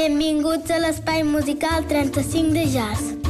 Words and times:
Benvinguts 0.00 0.70
a 0.72 0.78
l'espai 0.80 1.20
musical 1.22 1.84
35 1.84 2.54
de 2.56 2.64
jazz. 2.72 3.29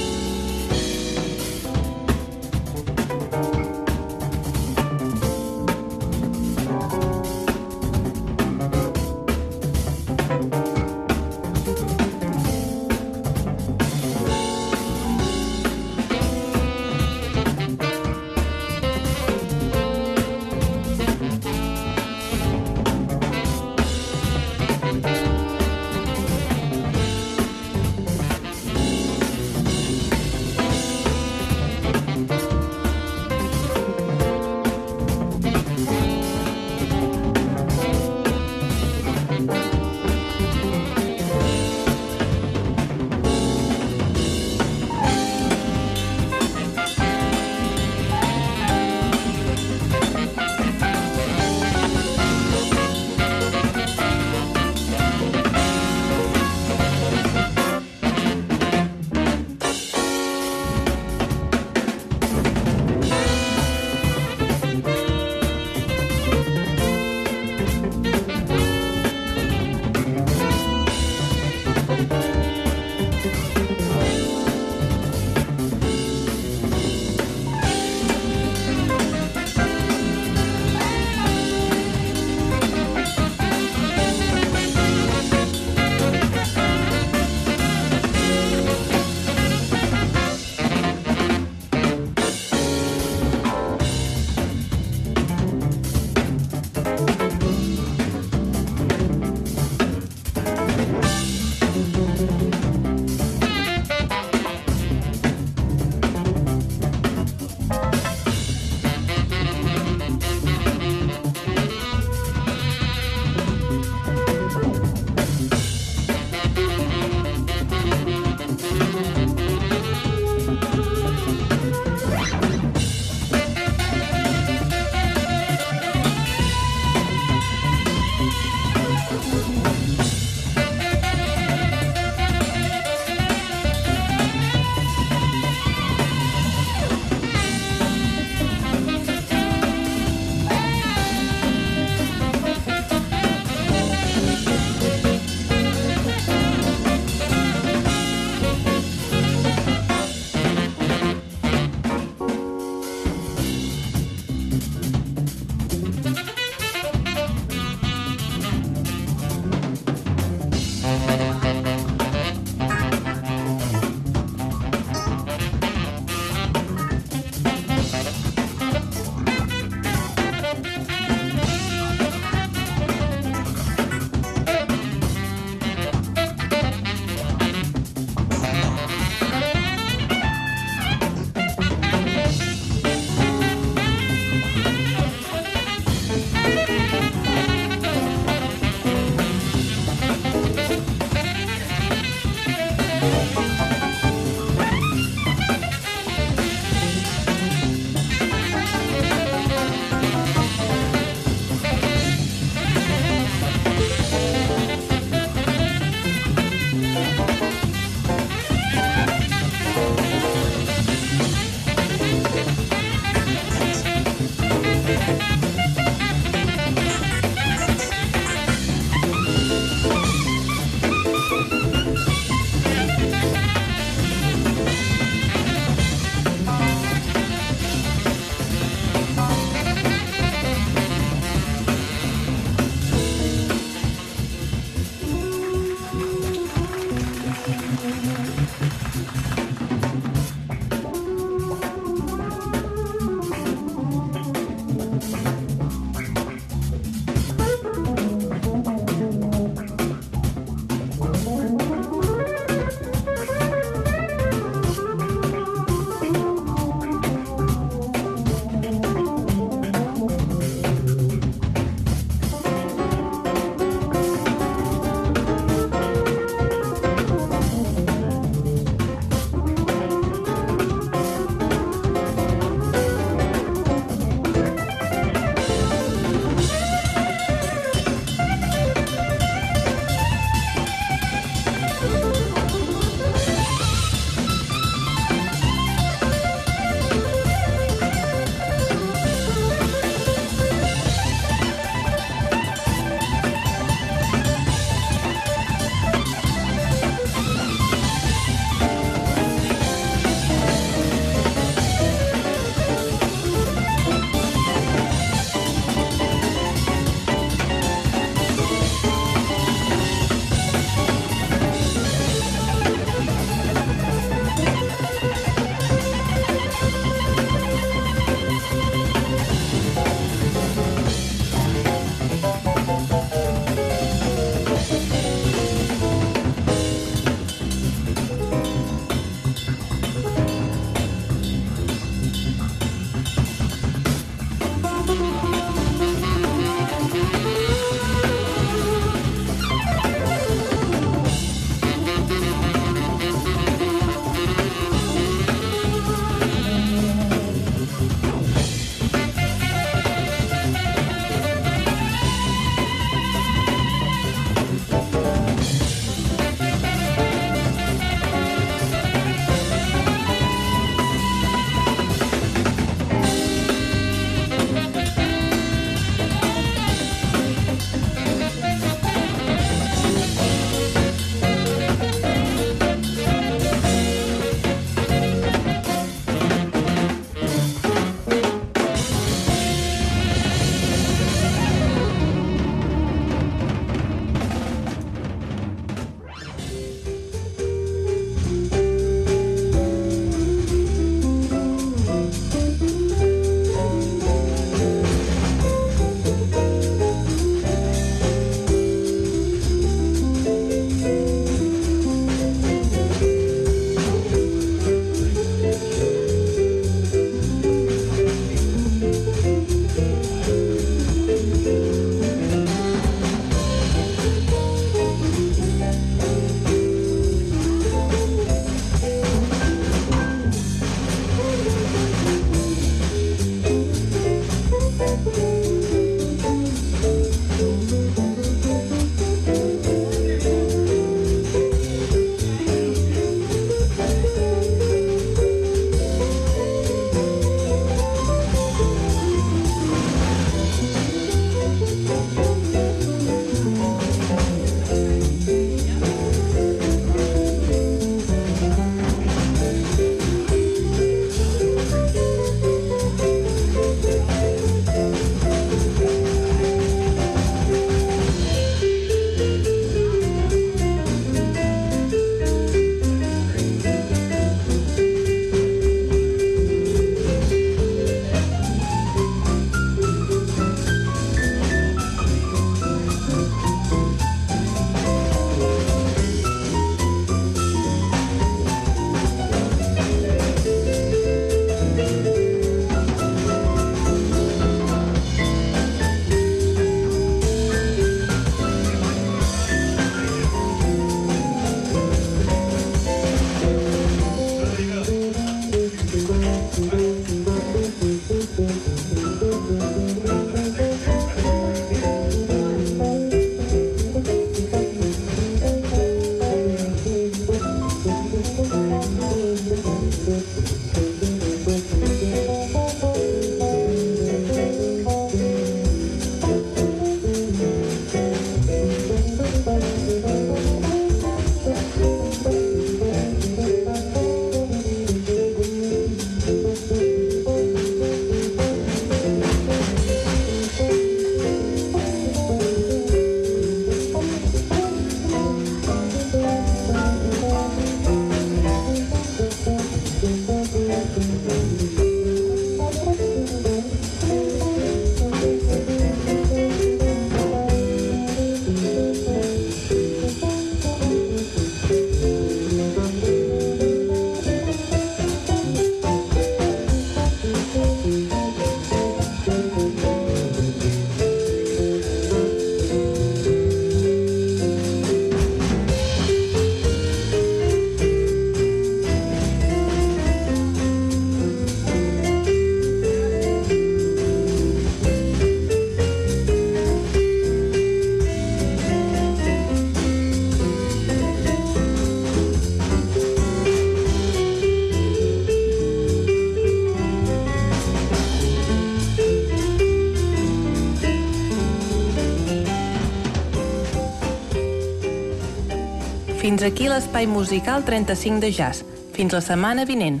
Fins 596.42 596.54
aquí 596.56 596.64
l'espai 596.66 597.06
musical 597.06 597.62
35 597.62 598.18
de 598.18 598.32
jazz. 598.34 598.64
Fins 598.96 599.14
la 599.14 599.20
setmana 599.22 599.62
vinent. 599.62 600.00